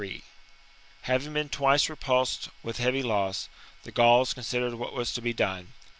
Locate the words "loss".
3.03-3.49